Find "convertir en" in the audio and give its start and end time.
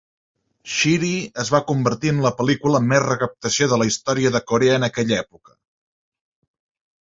1.71-2.21